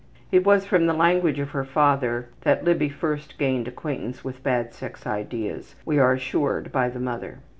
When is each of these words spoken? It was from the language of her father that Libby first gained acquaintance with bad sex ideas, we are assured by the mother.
It 0.31 0.43
was 0.43 0.65
from 0.65 0.87
the 0.87 0.95
language 0.95 1.37
of 1.37 1.51
her 1.51 1.63
father 1.63 2.29
that 2.41 2.65
Libby 2.65 2.89
first 2.89 3.37
gained 3.37 3.67
acquaintance 3.67 4.23
with 4.23 4.41
bad 4.41 4.73
sex 4.73 5.05
ideas, 5.05 5.75
we 5.85 5.99
are 5.99 6.13
assured 6.13 6.71
by 6.71 6.89
the 6.89 6.99
mother. 6.99 7.37